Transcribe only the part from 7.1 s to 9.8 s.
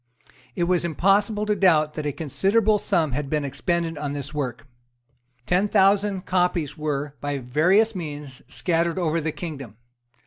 by various means, scattered over the kingdom.